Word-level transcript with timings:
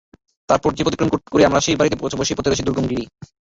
তারপর 0.49 0.69
যে 0.71 0.83
পথ 0.83 0.89
অতিক্রম 0.89 1.09
করে 1.25 1.43
আমরা 1.45 1.63
সেই 1.65 1.77
বাড়িতে 1.79 1.99
পৌঁছব 2.01 2.19
সেপথে 2.23 2.49
রয়েছে 2.49 2.65
দূর্গম 2.67 2.85
গিরি। 2.87 3.05